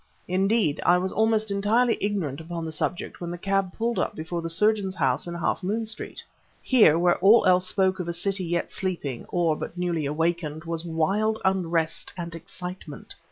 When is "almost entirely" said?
1.13-1.95